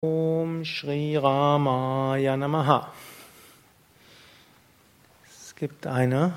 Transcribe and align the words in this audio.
Om 0.00 0.64
Shri 0.64 1.16
Ramaya 1.16 2.36
Namaha. 2.36 2.86
Es 5.26 5.56
gibt 5.56 5.88
eine 5.88 6.34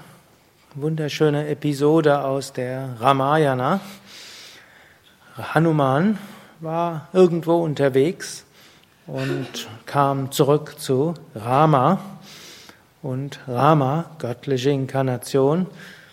wunderschöne 0.73 1.47
Episode 1.47 2.23
aus 2.23 2.53
der 2.53 2.99
Ramayana. 2.99 3.79
Hanuman 5.37 6.17
war 6.59 7.07
irgendwo 7.13 7.57
unterwegs 7.57 8.45
und 9.05 9.69
kam 9.85 10.31
zurück 10.31 10.79
zu 10.79 11.13
Rama. 11.35 11.99
Und 13.03 13.41
Rama, 13.47 14.05
göttliche 14.17 14.71
Inkarnation, 14.71 15.67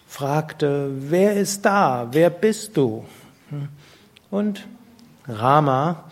fragte, 0.06 0.90
wer 0.92 1.32
ist 1.32 1.64
da? 1.64 2.08
Wer 2.10 2.28
bist 2.28 2.76
du? 2.76 3.06
Und 4.30 4.66
Rama 5.26 6.04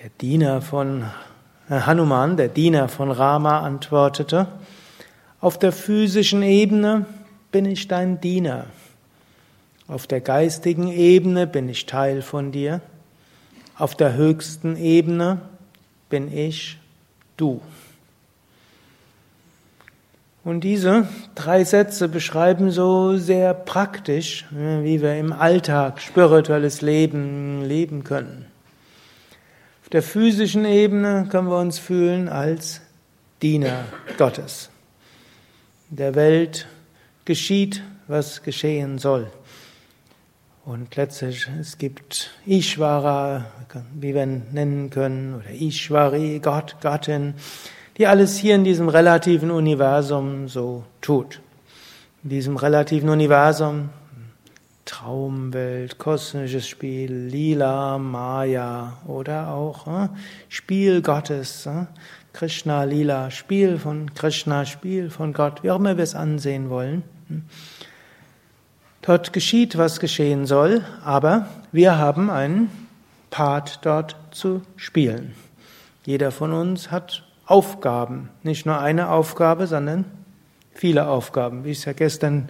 der 0.00 0.10
Diener 0.18 0.62
von 0.62 1.04
äh, 1.68 1.80
Hanuman, 1.80 2.38
der 2.38 2.48
Diener 2.48 2.88
von 2.88 3.10
Rama, 3.10 3.60
antwortete, 3.60 4.46
auf 5.40 5.58
der 5.58 5.72
physischen 5.72 6.42
Ebene 6.42 7.04
bin 7.52 7.66
ich 7.66 7.86
dein 7.86 8.18
Diener, 8.18 8.66
auf 9.88 10.06
der 10.06 10.22
geistigen 10.22 10.90
Ebene 10.90 11.46
bin 11.46 11.68
ich 11.68 11.84
Teil 11.84 12.22
von 12.22 12.50
dir, 12.50 12.80
auf 13.76 13.94
der 13.94 14.14
höchsten 14.14 14.76
Ebene 14.76 15.42
bin 16.08 16.32
ich 16.32 16.78
du. 17.36 17.60
Und 20.44 20.62
diese 20.62 21.06
drei 21.34 21.64
Sätze 21.64 22.08
beschreiben 22.08 22.70
so 22.70 23.18
sehr 23.18 23.52
praktisch, 23.52 24.46
wie 24.50 25.02
wir 25.02 25.16
im 25.16 25.34
Alltag 25.34 26.00
spirituelles 26.00 26.80
Leben 26.80 27.62
leben 27.62 28.02
können 28.02 28.46
der 29.92 30.02
physischen 30.02 30.64
Ebene 30.64 31.26
können 31.30 31.48
wir 31.48 31.58
uns 31.58 31.78
fühlen 31.78 32.28
als 32.28 32.80
Diener 33.42 33.84
Gottes. 34.18 34.70
In 35.90 35.96
der 35.96 36.14
Welt 36.14 36.66
geschieht, 37.24 37.82
was 38.06 38.42
geschehen 38.42 38.98
soll. 38.98 39.30
Und 40.64 40.94
letztlich, 40.94 41.48
es 41.58 41.78
gibt 41.78 42.30
Ishvara, 42.46 43.46
wie 43.94 44.14
wir 44.14 44.26
nennen 44.26 44.90
können, 44.90 45.34
oder 45.34 45.50
Ishvari, 45.50 46.38
Gott, 46.40 46.76
Gattin, 46.80 47.34
die 47.96 48.06
alles 48.06 48.36
hier 48.36 48.54
in 48.54 48.64
diesem 48.64 48.88
relativen 48.88 49.50
Universum 49.50 50.48
so 50.48 50.84
tut. 51.00 51.40
In 52.22 52.30
diesem 52.30 52.56
relativen 52.56 53.08
Universum 53.08 53.88
Traumwelt, 54.90 55.98
kosmisches 55.98 56.66
Spiel, 56.66 57.12
Lila, 57.12 57.96
Maya 57.96 58.94
oder 59.06 59.54
auch 59.54 59.86
äh, 59.86 60.08
Spiel 60.48 61.00
Gottes, 61.00 61.64
äh, 61.66 61.86
Krishna, 62.32 62.82
Lila, 62.82 63.30
Spiel 63.30 63.78
von 63.78 64.12
Krishna, 64.14 64.64
Spiel 64.64 65.08
von 65.08 65.32
Gott, 65.32 65.62
wie 65.62 65.70
auch 65.70 65.76
immer 65.76 65.96
wir 65.96 66.02
es 66.02 66.16
ansehen 66.16 66.70
wollen. 66.70 67.04
Dort 69.02 69.32
geschieht, 69.32 69.78
was 69.78 70.00
geschehen 70.00 70.44
soll, 70.44 70.84
aber 71.04 71.46
wir 71.70 71.96
haben 71.96 72.28
einen 72.28 72.68
Part 73.30 73.78
dort 73.86 74.16
zu 74.32 74.62
spielen. 74.74 75.36
Jeder 76.04 76.32
von 76.32 76.52
uns 76.52 76.90
hat 76.90 77.24
Aufgaben, 77.46 78.28
nicht 78.42 78.66
nur 78.66 78.80
eine 78.80 79.10
Aufgabe, 79.10 79.68
sondern 79.68 80.04
viele 80.74 81.06
Aufgaben. 81.06 81.64
Wie 81.64 81.70
ich 81.70 81.78
es 81.78 81.84
ja 81.84 81.92
gestern 81.92 82.48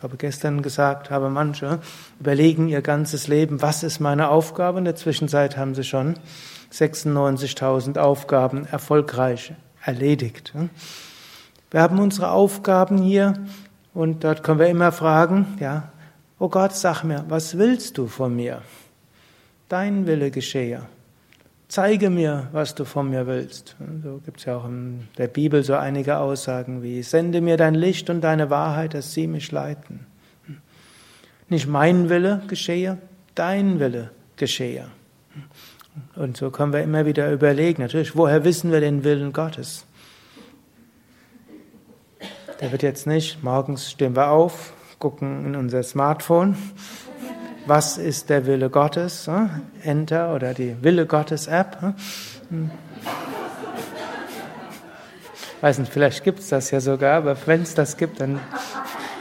ich 0.00 0.04
habe 0.04 0.16
gestern 0.16 0.62
gesagt, 0.62 1.10
habe 1.10 1.28
manche 1.28 1.78
überlegen 2.18 2.68
ihr 2.68 2.80
ganzes 2.80 3.28
Leben, 3.28 3.60
was 3.60 3.82
ist 3.82 4.00
meine 4.00 4.30
Aufgabe? 4.30 4.78
In 4.78 4.86
der 4.86 4.96
Zwischenzeit 4.96 5.58
haben 5.58 5.74
sie 5.74 5.84
schon 5.84 6.14
96.000 6.72 7.98
Aufgaben 7.98 8.64
erfolgreich 8.64 9.52
erledigt. 9.84 10.54
Wir 11.70 11.82
haben 11.82 11.98
unsere 11.98 12.30
Aufgaben 12.30 12.96
hier 13.02 13.34
und 13.92 14.24
dort 14.24 14.42
können 14.42 14.58
wir 14.58 14.68
immer 14.68 14.90
fragen, 14.90 15.58
ja, 15.60 15.92
oh 16.38 16.48
Gott, 16.48 16.74
sag 16.74 17.04
mir, 17.04 17.26
was 17.28 17.58
willst 17.58 17.98
du 17.98 18.06
von 18.06 18.34
mir? 18.34 18.62
Dein 19.68 20.06
Wille 20.06 20.30
geschehe. 20.30 20.80
Zeige 21.70 22.10
mir, 22.10 22.48
was 22.50 22.74
du 22.74 22.84
von 22.84 23.10
mir 23.10 23.28
willst. 23.28 23.76
So 24.02 24.20
gibt 24.24 24.40
es 24.40 24.46
ja 24.46 24.56
auch 24.56 24.64
in 24.64 25.06
der 25.18 25.28
Bibel 25.28 25.62
so 25.62 25.76
einige 25.76 26.18
Aussagen 26.18 26.82
wie, 26.82 27.04
sende 27.04 27.40
mir 27.40 27.56
dein 27.56 27.76
Licht 27.76 28.10
und 28.10 28.22
deine 28.22 28.50
Wahrheit, 28.50 28.92
dass 28.92 29.14
sie 29.14 29.28
mich 29.28 29.52
leiten. 29.52 30.04
Nicht 31.48 31.68
mein 31.68 32.08
Wille 32.08 32.42
geschehe, 32.48 32.98
dein 33.36 33.78
Wille 33.78 34.10
geschehe. 34.34 34.88
Und 36.16 36.36
so 36.36 36.50
können 36.50 36.72
wir 36.72 36.82
immer 36.82 37.06
wieder 37.06 37.30
überlegen, 37.30 37.82
natürlich, 37.82 38.16
woher 38.16 38.42
wissen 38.42 38.72
wir 38.72 38.80
den 38.80 39.04
Willen 39.04 39.32
Gottes? 39.32 39.86
Der 42.60 42.72
wird 42.72 42.82
jetzt 42.82 43.06
nicht, 43.06 43.44
morgens 43.44 43.92
stehen 43.92 44.16
wir 44.16 44.30
auf, 44.30 44.72
gucken 44.98 45.46
in 45.46 45.54
unser 45.54 45.84
Smartphone 45.84 46.56
was 47.70 47.98
ist 47.98 48.30
der 48.30 48.46
Wille 48.46 48.68
Gottes? 48.68 49.30
Enter 49.84 50.34
oder 50.34 50.54
die 50.54 50.74
Wille 50.82 51.06
Gottes 51.06 51.46
App. 51.46 51.80
Hm. 52.48 52.68
Weiß 55.60 55.78
nicht, 55.78 55.92
vielleicht 55.92 56.24
gibt 56.24 56.40
es 56.40 56.48
das 56.48 56.72
ja 56.72 56.80
sogar, 56.80 57.18
aber 57.18 57.36
wenn 57.46 57.62
es 57.62 57.76
das 57.76 57.96
gibt, 57.96 58.20
dann 58.20 58.40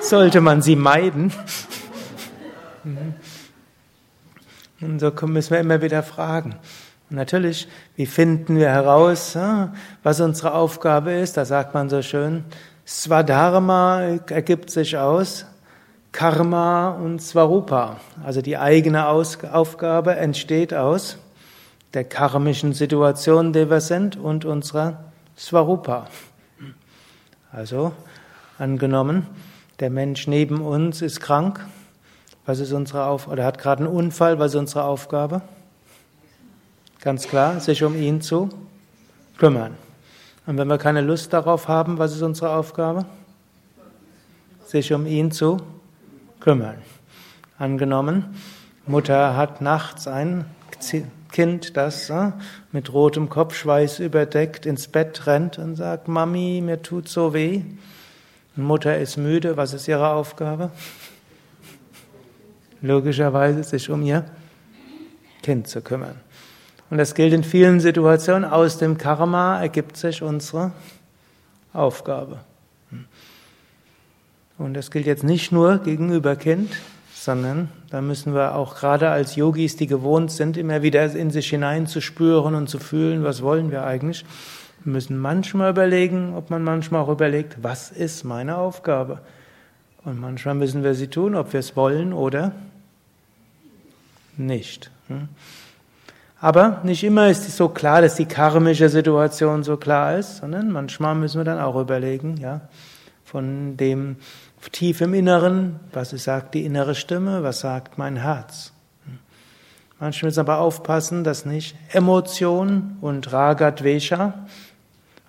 sollte 0.01 0.41
man 0.41 0.63
sie 0.63 0.75
meiden. 0.75 1.31
Mhm. 2.83 3.13
Und 4.81 4.99
so 4.99 5.11
müssen 5.27 5.51
wir 5.51 5.59
immer 5.59 5.83
wieder 5.83 6.01
fragen. 6.01 6.55
Und 7.11 7.17
natürlich, 7.17 7.67
wie 7.97 8.07
finden 8.07 8.55
wir 8.55 8.69
heraus, 8.69 9.38
was 10.01 10.21
unsere 10.21 10.55
Aufgabe 10.55 11.11
ist? 11.11 11.38
Da 11.38 11.45
sagt 11.45 11.75
man 11.75 11.88
so 11.88 12.01
schön, 12.01 12.45
Swadharma 12.83 14.17
ergibt 14.27 14.71
sich 14.71 14.97
aus 14.97 15.45
Karma 16.11 16.89
und 16.89 17.21
Svarupa. 17.21 17.99
Also 18.23 18.41
die 18.41 18.57
eigene 18.57 19.07
Aufgabe 19.07 20.15
entsteht 20.15 20.73
aus 20.73 21.17
der 21.93 22.03
karmischen 22.03 22.73
Situation, 22.73 23.47
in 23.47 23.53
der 23.53 23.69
wir 23.69 23.81
sind, 23.81 24.15
und 24.17 24.45
unserer 24.45 25.03
Svarupa. 25.37 26.07
Also 27.51 27.93
angenommen, 28.57 29.27
der 29.79 29.89
Mensch 29.89 30.27
neben 30.27 30.61
uns 30.61 31.01
ist 31.01 31.19
krank. 31.19 31.65
Was 32.45 32.59
ist 32.59 32.73
unsere 32.73 33.05
Aufgabe? 33.05 33.33
Oder 33.33 33.45
hat 33.45 33.59
gerade 33.59 33.85
einen 33.85 33.93
Unfall. 33.93 34.39
Was 34.39 34.53
ist 34.53 34.59
unsere 34.59 34.83
Aufgabe? 34.83 35.41
Ganz 37.01 37.27
klar, 37.27 37.59
sich 37.59 37.83
um 37.83 37.95
ihn 37.95 38.21
zu 38.21 38.49
kümmern. 39.37 39.75
Und 40.45 40.57
wenn 40.57 40.67
wir 40.67 40.79
keine 40.79 41.01
Lust 41.01 41.31
darauf 41.31 41.67
haben, 41.67 41.97
was 41.97 42.13
ist 42.15 42.23
unsere 42.23 42.51
Aufgabe? 42.55 43.05
Sich 44.65 44.91
um 44.91 45.05
ihn 45.05 45.31
zu 45.31 45.57
kümmern 45.57 45.78
kümmern. 46.39 46.77
Angenommen, 47.57 48.35
Mutter 48.85 49.35
hat 49.35 49.61
nachts 49.61 50.07
ein 50.07 50.45
Kind, 51.31 51.77
das 51.77 52.09
äh, 52.09 52.31
mit 52.72 52.91
rotem 52.91 53.29
Kopfschweiß 53.29 54.00
überdeckt 54.00 54.66
ins 54.66 54.88
Bett 54.88 55.27
rennt 55.27 55.59
und 55.59 55.75
sagt, 55.75 56.07
Mami, 56.07 56.61
mir 56.63 56.81
tut 56.81 57.07
so 57.07 57.33
weh. 57.33 57.61
Mutter 58.55 58.97
ist 58.97 59.17
müde, 59.17 59.55
was 59.57 59.73
ist 59.73 59.88
ihre 59.88 60.09
Aufgabe? 60.09 60.72
Logischerweise 62.81 63.63
sich 63.63 63.89
um 63.89 64.01
ihr 64.01 64.25
Kind 65.44 65.67
zu 65.67 65.81
kümmern. 65.81 66.19
Und 66.89 66.97
das 66.97 67.13
gilt 67.13 67.33
in 67.33 67.44
vielen 67.44 67.79
Situationen. 67.79 68.50
Aus 68.50 68.77
dem 68.77 68.97
Karma 68.97 69.61
ergibt 69.61 69.97
sich 69.97 70.23
unsere 70.23 70.71
Aufgabe. 71.73 72.39
Und 74.59 74.75
das 74.75 74.91
gilt 74.91 75.07
jetzt 75.07 75.23
nicht 75.23 75.51
nur 75.51 75.79
gegenüber 75.79 76.35
Kind, 76.35 76.71
sondern 77.13 77.69
da 77.89 78.01
müssen 78.01 78.33
wir 78.35 78.55
auch 78.55 78.75
gerade 78.75 79.09
als 79.09 79.35
Yogis, 79.35 79.77
die 79.77 79.87
gewohnt 79.87 80.31
sind, 80.31 80.57
immer 80.57 80.81
wieder 80.81 81.11
in 81.15 81.31
sich 81.31 81.49
hineinzuspüren 81.49 82.55
und 82.55 82.69
zu 82.69 82.77
fühlen, 82.77 83.23
was 83.23 83.41
wollen 83.41 83.71
wir 83.71 83.85
eigentlich. 83.85 84.25
Wir 84.83 84.94
müssen 84.94 85.17
manchmal 85.17 85.71
überlegen, 85.71 86.35
ob 86.35 86.50
man 86.50 86.63
manchmal 86.63 87.01
auch 87.01 87.09
überlegt, 87.09 87.57
was 87.63 87.89
ist 87.89 88.25
meine 88.25 88.57
Aufgabe? 88.57 89.19
Und 90.03 90.19
manchmal 90.19 90.56
müssen 90.56 90.83
wir 90.83 90.94
sie 90.94 91.07
tun, 91.07 91.35
ob 91.35 91.53
wir 91.53 91.59
es 91.62 91.75
wollen 91.75 92.13
oder 92.13 92.51
nicht. 94.38 94.91
Hm? 95.07 95.29
Aber 96.41 96.79
nicht 96.83 97.03
immer 97.03 97.29
ist 97.29 97.47
es 97.47 97.57
so 97.57 97.69
klar, 97.69 98.01
dass 98.01 98.15
die 98.15 98.25
karmische 98.25 98.89
Situation 98.89 99.63
so 99.63 99.77
klar 99.77 100.17
ist, 100.17 100.38
sondern 100.38 100.71
manchmal 100.71 101.15
müssen 101.15 101.39
wir 101.39 101.45
dann 101.45 101.59
auch 101.59 101.79
überlegen, 101.79 102.38
ja, 102.38 102.62
von 103.25 103.77
dem 103.77 104.15
tief 104.71 105.01
im 105.01 105.13
Inneren, 105.13 105.79
was 105.94 106.09
sagt 106.09 106.53
die 106.53 106.65
innere 106.65 106.95
Stimme, 106.95 107.44
was 107.44 107.61
sagt 107.61 107.97
mein 107.97 108.17
Herz. 108.17 108.73
Manchmal 110.00 110.29
müssen 110.29 110.39
aber 110.39 110.59
aufpassen, 110.59 111.23
dass 111.23 111.45
nicht 111.45 111.75
Emotion 111.91 112.97
und 113.01 113.31
Raga 113.33 113.71
Dvesha 113.71 114.45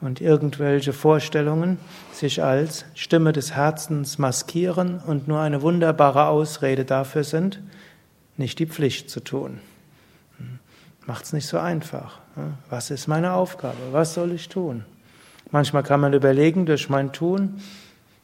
und 0.01 0.21
irgendwelche 0.21 0.93
Vorstellungen 0.93 1.79
sich 2.13 2.43
als 2.43 2.85
Stimme 2.95 3.33
des 3.33 3.53
Herzens 3.55 4.19
maskieren 4.19 5.01
und 5.01 5.29
nur 5.29 5.41
eine 5.41 5.63
wunderbare 5.63 6.27
Ausrede 6.27 6.85
dafür 6.85 7.25
sind, 7.25 7.61
nicht 8.37 8.59
die 8.59 8.67
Pflicht 8.67 9.11
zu 9.11 9.21
tun. 9.21 9.61
macht 11.07 11.25
es 11.25 11.33
nicht 11.33 11.47
so 11.47 11.59
einfach. 11.59 12.21
Was 12.69 12.91
ist 12.91 13.09
meine 13.09 13.33
Aufgabe? 13.33 13.77
Was 13.91 14.15
soll 14.15 14.33
ich 14.33 14.49
tun? 14.49 14.85
Manchmal 15.51 15.83
kann 15.83 16.01
man 16.01 16.13
überlegen, 16.13 16.65
durch 16.65 16.89
mein 16.89 17.13
Tun, 17.13 17.61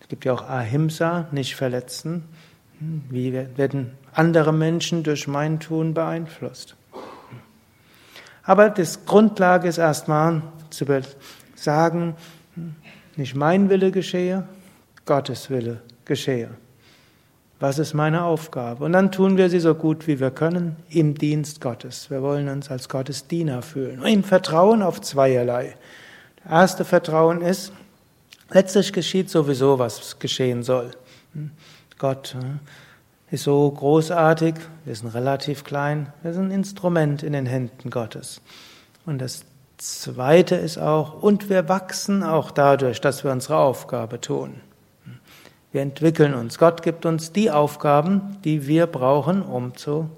es 0.06 0.10
gibt 0.10 0.24
ja 0.24 0.34
auch 0.34 0.48
Ahimsa, 0.48 1.26
nicht 1.32 1.56
verletzen, 1.56 2.22
wie 3.10 3.32
werden 3.32 3.90
andere 4.12 4.52
Menschen 4.52 5.02
durch 5.02 5.26
mein 5.26 5.58
Tun 5.58 5.94
beeinflusst? 5.94 6.76
Aber 8.44 8.70
das 8.70 9.04
Grundlage 9.04 9.66
ist 9.66 9.78
erstmal 9.78 10.42
zu 10.70 10.84
sagen, 11.56 12.14
nicht 13.16 13.34
mein 13.34 13.68
Wille 13.68 13.90
geschehe, 13.90 14.46
Gottes 15.06 15.50
Wille 15.50 15.80
geschehe. 16.04 16.50
Was 17.58 17.80
ist 17.80 17.92
meine 17.92 18.22
Aufgabe? 18.22 18.84
Und 18.84 18.92
dann 18.92 19.10
tun 19.10 19.36
wir 19.36 19.50
sie 19.50 19.58
so 19.58 19.74
gut 19.74 20.06
wie 20.06 20.20
wir 20.20 20.30
können 20.30 20.76
im 20.88 21.16
Dienst 21.16 21.60
Gottes. 21.60 22.12
Wir 22.12 22.22
wollen 22.22 22.48
uns 22.48 22.70
als 22.70 22.88
Gottes 22.88 23.26
Diener 23.26 23.60
fühlen. 23.60 24.04
Im 24.04 24.22
Vertrauen 24.22 24.82
auf 24.82 25.00
zweierlei. 25.00 25.74
Das 26.44 26.52
erste 26.52 26.84
Vertrauen 26.84 27.42
ist, 27.42 27.72
letztlich 28.50 28.92
geschieht 28.92 29.30
sowieso, 29.30 29.78
was 29.78 30.18
geschehen 30.18 30.62
soll. 30.62 30.90
Gott 31.98 32.36
ist 33.30 33.44
so 33.44 33.70
großartig, 33.70 34.54
wir 34.84 34.94
sind 34.94 35.08
relativ 35.14 35.64
klein, 35.64 36.12
wir 36.22 36.32
sind 36.32 36.46
ein 36.46 36.52
Instrument 36.52 37.22
in 37.22 37.32
den 37.32 37.46
Händen 37.46 37.90
Gottes. 37.90 38.40
Und 39.04 39.18
das 39.18 39.44
Zweite 39.78 40.56
ist 40.56 40.78
auch, 40.78 41.22
und 41.22 41.50
wir 41.50 41.68
wachsen 41.68 42.22
auch 42.22 42.50
dadurch, 42.50 43.00
dass 43.00 43.24
wir 43.24 43.32
unsere 43.32 43.58
Aufgabe 43.58 44.20
tun. 44.20 44.60
Wir 45.72 45.82
entwickeln 45.82 46.32
uns. 46.32 46.58
Gott 46.58 46.82
gibt 46.82 47.04
uns 47.04 47.32
die 47.32 47.50
Aufgaben, 47.50 48.38
die 48.44 48.66
wir 48.66 48.86
brauchen, 48.86 49.42
um 49.42 49.76
zu 49.76 50.08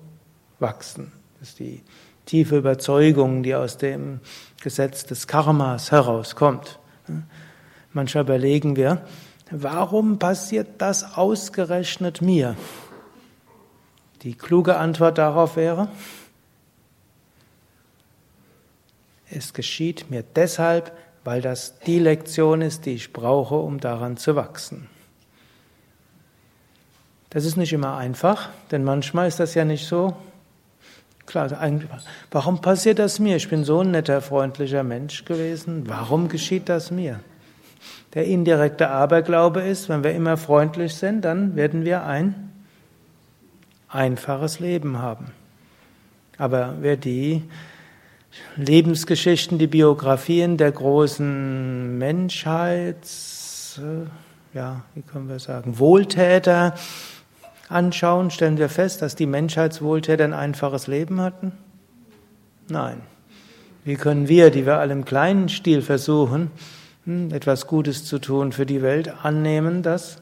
wachsen. 0.60 1.10
Das 1.40 1.50
ist 1.50 1.58
die 1.58 1.82
tiefe 2.26 2.58
Überzeugung, 2.58 3.42
die 3.42 3.54
aus 3.54 3.78
dem 3.78 4.20
Gesetz 4.62 5.04
des 5.04 5.26
Karmas 5.26 5.90
herauskommt. 5.90 6.78
Manchmal 7.98 8.22
überlegen 8.22 8.76
wir, 8.76 9.02
warum 9.50 10.20
passiert 10.20 10.68
das 10.78 11.16
ausgerechnet 11.16 12.22
mir? 12.22 12.54
Die 14.22 14.34
kluge 14.36 14.76
Antwort 14.76 15.18
darauf 15.18 15.56
wäre, 15.56 15.88
es 19.28 19.52
geschieht 19.52 20.12
mir 20.12 20.22
deshalb, 20.22 20.96
weil 21.24 21.42
das 21.42 21.80
die 21.80 21.98
Lektion 21.98 22.62
ist, 22.62 22.86
die 22.86 22.92
ich 22.92 23.12
brauche, 23.12 23.56
um 23.56 23.80
daran 23.80 24.16
zu 24.16 24.36
wachsen. 24.36 24.88
Das 27.30 27.44
ist 27.44 27.56
nicht 27.56 27.72
immer 27.72 27.96
einfach, 27.96 28.50
denn 28.70 28.84
manchmal 28.84 29.26
ist 29.26 29.40
das 29.40 29.54
ja 29.54 29.64
nicht 29.64 29.88
so 29.88 30.16
klar. 31.26 31.50
Warum 32.30 32.60
passiert 32.60 33.00
das 33.00 33.18
mir? 33.18 33.34
Ich 33.34 33.48
bin 33.48 33.64
so 33.64 33.80
ein 33.80 33.90
netter, 33.90 34.22
freundlicher 34.22 34.84
Mensch 34.84 35.24
gewesen. 35.24 35.88
Warum 35.88 36.28
geschieht 36.28 36.68
das 36.68 36.92
mir? 36.92 37.18
Der 38.14 38.24
indirekte 38.24 38.88
Aberglaube 38.88 39.60
ist, 39.60 39.88
wenn 39.88 40.02
wir 40.02 40.12
immer 40.12 40.36
freundlich 40.36 40.94
sind, 40.94 41.24
dann 41.24 41.56
werden 41.56 41.84
wir 41.84 42.04
ein 42.04 42.50
einfaches 43.88 44.60
Leben 44.60 44.98
haben. 44.98 45.26
Aber 46.38 46.76
wer 46.80 46.96
die 46.96 47.42
Lebensgeschichten, 48.56 49.58
die 49.58 49.66
Biografien 49.66 50.56
der 50.56 50.72
großen 50.72 51.98
Menschheits, 51.98 53.80
ja, 54.54 54.82
wie 54.94 55.02
können 55.02 55.28
wir 55.28 55.38
sagen, 55.38 55.78
Wohltäter 55.78 56.74
anschauen, 57.68 58.30
stellen 58.30 58.56
wir 58.56 58.68
fest, 58.68 59.02
dass 59.02 59.16
die 59.16 59.26
Menschheitswohltäter 59.26 60.24
ein 60.24 60.32
einfaches 60.32 60.86
Leben 60.86 61.20
hatten? 61.20 61.52
Nein. 62.68 63.00
Wie 63.84 63.96
können 63.96 64.28
wir, 64.28 64.50
die 64.50 64.66
wir 64.66 64.78
alle 64.78 64.92
im 64.92 65.04
kleinen 65.04 65.48
Stil 65.48 65.82
versuchen, 65.82 66.50
etwas 67.32 67.66
Gutes 67.66 68.04
zu 68.04 68.18
tun 68.18 68.52
für 68.52 68.66
die 68.66 68.82
Welt, 68.82 69.12
annehmen, 69.22 69.82
dass, 69.82 70.20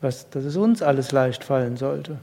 was, 0.00 0.28
dass 0.30 0.44
es 0.44 0.56
uns 0.56 0.82
alles 0.82 1.12
leicht 1.12 1.44
fallen 1.44 1.76
sollte? 1.76 2.18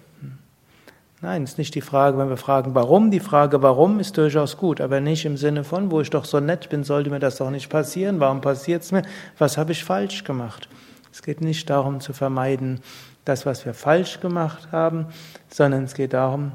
Nein, 1.21 1.43
ist 1.43 1.57
nicht 1.57 1.73
die 1.73 1.81
Frage, 1.81 2.17
wenn 2.17 2.29
wir 2.29 2.37
fragen, 2.37 2.75
warum. 2.75 3.09
Die 3.09 3.19
Frage, 3.19 3.61
warum, 3.61 3.99
ist 3.99 4.17
durchaus 4.17 4.57
gut, 4.57 4.81
aber 4.81 4.99
nicht 4.99 5.25
im 5.25 5.37
Sinne 5.37 5.63
von, 5.63 5.89
wo 5.89 6.01
ich 6.01 6.09
doch 6.09 6.25
so 6.25 6.39
nett 6.39 6.69
bin, 6.69 6.83
sollte 6.83 7.09
mir 7.09 7.19
das 7.19 7.37
doch 7.37 7.49
nicht 7.49 7.69
passieren. 7.69 8.19
Warum 8.19 8.41
passiert 8.41 8.83
es 8.83 8.91
mir? 8.91 9.01
Was 9.37 9.57
habe 9.57 9.71
ich 9.71 9.83
falsch 9.83 10.23
gemacht? 10.23 10.69
Es 11.11 11.23
geht 11.23 11.41
nicht 11.41 11.69
darum 11.69 12.01
zu 12.01 12.11
vermeiden, 12.11 12.81
das, 13.23 13.45
was 13.45 13.65
wir 13.65 13.73
falsch 13.73 14.19
gemacht 14.19 14.71
haben, 14.71 15.07
sondern 15.49 15.85
es 15.85 15.93
geht 15.93 16.13
darum, 16.13 16.51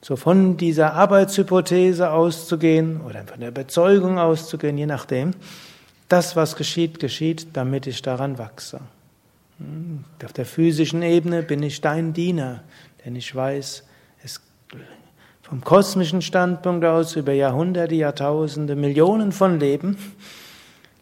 so 0.00 0.14
von 0.14 0.56
dieser 0.56 0.94
Arbeitshypothese 0.94 2.10
auszugehen 2.10 3.00
oder 3.00 3.24
von 3.24 3.40
der 3.40 3.48
Überzeugung 3.48 4.18
auszugehen, 4.18 4.78
je 4.78 4.86
nachdem, 4.86 5.32
das, 6.08 6.36
was 6.36 6.56
geschieht, 6.56 7.00
geschieht, 7.00 7.48
damit 7.54 7.86
ich 7.86 8.02
daran 8.02 8.38
wachse. 8.38 8.80
Hm, 9.58 10.04
auf 10.24 10.32
der 10.32 10.46
physischen 10.46 11.02
Ebene 11.02 11.42
bin 11.42 11.62
ich 11.62 11.80
dein 11.80 12.12
Diener, 12.12 12.62
denn 13.04 13.16
ich 13.16 13.34
weiß, 13.34 13.84
vom 15.48 15.62
kosmischen 15.62 16.22
Standpunkt 16.22 16.84
aus 16.84 17.14
über 17.14 17.32
Jahrhunderte, 17.32 17.94
Jahrtausende, 17.94 18.74
Millionen 18.74 19.30
von 19.30 19.60
Leben 19.60 19.96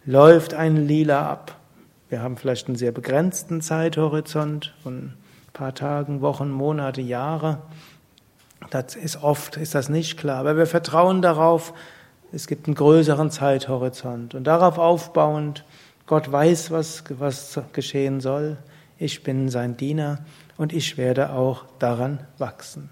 läuft 0.04 0.52
ein 0.52 0.86
Lila 0.86 1.30
ab. 1.30 1.56
Wir 2.10 2.20
haben 2.20 2.36
vielleicht 2.36 2.66
einen 2.66 2.76
sehr 2.76 2.92
begrenzten 2.92 3.62
Zeithorizont 3.62 4.74
von 4.82 4.96
ein 4.96 5.14
paar 5.54 5.74
Tagen, 5.74 6.20
Wochen, 6.20 6.50
Monate, 6.50 7.00
Jahre. 7.00 7.62
Das 8.68 8.96
ist 8.96 9.22
oft, 9.22 9.56
ist 9.56 9.74
das 9.74 9.88
nicht 9.88 10.18
klar. 10.18 10.40
Aber 10.40 10.58
wir 10.58 10.66
vertrauen 10.66 11.22
darauf, 11.22 11.72
es 12.34 12.48
gibt 12.48 12.66
einen 12.66 12.74
größeren 12.74 13.30
Zeithorizont. 13.30 14.34
Und 14.34 14.44
darauf 14.44 14.78
aufbauend, 14.78 15.64
Gott 16.06 16.30
weiß, 16.30 16.72
was, 16.72 17.04
was 17.08 17.60
geschehen 17.72 18.20
soll. 18.20 18.56
Ich 18.98 19.22
bin 19.22 19.48
sein 19.48 19.76
Diener 19.76 20.18
und 20.56 20.72
ich 20.72 20.98
werde 20.98 21.30
auch 21.30 21.64
daran 21.78 22.18
wachsen. 22.38 22.90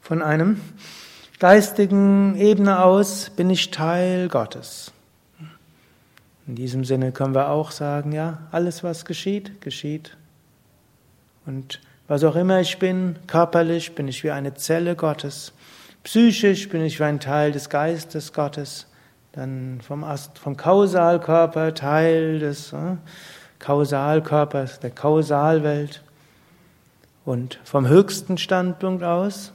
Von 0.00 0.22
einem 0.22 0.60
geistigen 1.40 2.36
Ebene 2.36 2.84
aus 2.84 3.30
bin 3.30 3.50
ich 3.50 3.70
Teil 3.72 4.28
Gottes. 4.28 4.92
In 6.46 6.54
diesem 6.54 6.84
Sinne 6.84 7.12
können 7.12 7.34
wir 7.34 7.48
auch 7.48 7.72
sagen, 7.72 8.12
ja, 8.12 8.38
alles 8.52 8.84
was 8.84 9.04
geschieht, 9.04 9.60
geschieht. 9.60 10.16
Und 11.44 11.80
was 12.06 12.22
auch 12.24 12.36
immer 12.36 12.60
ich 12.60 12.78
bin, 12.78 13.16
körperlich 13.26 13.94
bin 13.94 14.06
ich 14.06 14.22
wie 14.22 14.30
eine 14.30 14.54
Zelle 14.54 14.94
Gottes, 14.94 15.52
psychisch 16.04 16.68
bin 16.68 16.84
ich 16.84 17.02
ein 17.02 17.20
Teil 17.20 17.52
des 17.52 17.68
Geistes 17.68 18.32
Gottes, 18.32 18.86
dann 19.32 19.80
vom, 19.80 20.04
Ast, 20.04 20.38
vom 20.38 20.56
Kausalkörper 20.56 21.74
Teil 21.74 22.38
des 22.38 22.72
äh, 22.72 22.96
Kausalkörpers, 23.58 24.80
der 24.80 24.90
Kausalwelt. 24.90 26.02
Und 27.24 27.60
vom 27.64 27.86
höchsten 27.86 28.36
Standpunkt 28.36 29.04
aus 29.04 29.52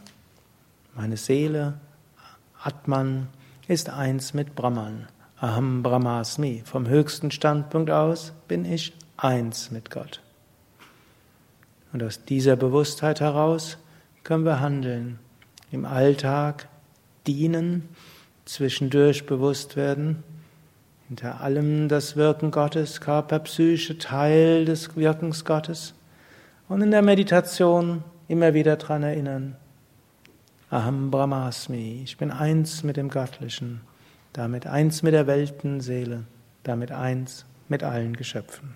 meine 0.96 1.18
Seele, 1.18 1.75
Atman, 2.63 3.27
ist 3.68 3.89
eins 3.89 4.34
mit 4.34 4.56
Brahman. 4.56 5.08
Aham 5.39 5.84
Brahmasmi. 5.84 6.63
Vom 6.66 6.88
höchsten 6.88 7.30
Standpunkt 7.30 7.92
aus 7.92 8.34
bin 8.48 8.66
ich 8.66 8.94
eins 9.18 9.70
mit 9.70 9.92
Gott. 9.92 10.22
Und 11.94 12.01
aus 12.01 12.24
dieser 12.25 12.56
Bewusstheit 12.56 13.22
heraus 13.22 13.77
können 14.24 14.46
wir 14.46 14.60
handeln, 14.60 15.20
im 15.71 15.86
Alltag 15.86 16.67
dienen, 17.25 17.89
zwischendurch 18.45 19.25
bewusst 19.25 19.75
werden, 19.75 20.24
hinter 21.07 21.41
allem 21.41 21.88
das 21.89 22.15
Wirken 22.15 22.51
Gottes, 22.51 23.01
Körper, 23.01 23.39
Psyche, 23.39 23.97
Teil 23.97 24.65
des 24.65 24.95
Wirkens 24.95 25.45
Gottes 25.45 25.93
und 26.67 26.81
in 26.81 26.91
der 26.91 27.01
Meditation 27.01 28.03
immer 28.27 28.53
wieder 28.53 28.75
daran 28.75 29.03
erinnern, 29.03 29.55
Aham 30.69 31.12
Brahmasmi, 31.12 32.01
ich 32.03 32.17
bin 32.17 32.29
eins 32.29 32.83
mit 32.83 32.97
dem 32.97 33.09
Göttlichen, 33.09 33.81
damit 34.33 34.67
eins 34.67 35.01
mit 35.01 35.13
der 35.13 35.25
Weltenseele, 35.25 36.25
damit 36.63 36.91
eins 36.91 37.45
mit 37.69 37.83
allen 37.83 38.17
Geschöpfen. 38.17 38.75